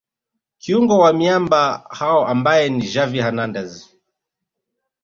[0.59, 3.89] kiungo wa miamba hao ambaye ni Xavi Hernandez